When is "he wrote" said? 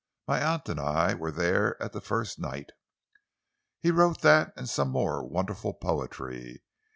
3.81-4.21